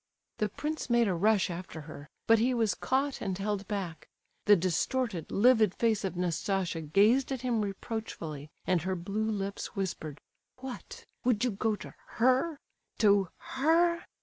[0.39, 4.07] The prince made a rush after her, but he was caught and held back.
[4.45, 10.19] The distorted, livid face of Nastasia gazed at him reproachfully, and her blue lips whispered:
[10.57, 11.05] "What?
[11.23, 14.05] Would you go to her—to her?"